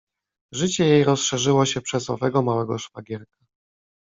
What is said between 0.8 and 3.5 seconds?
jej rozszerzyło się przez owego małego szwagierka.